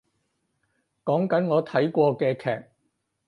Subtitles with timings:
[1.05, 2.65] 講緊我睇過嘅劇